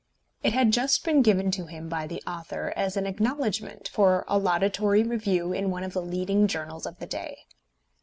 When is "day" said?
7.05-7.45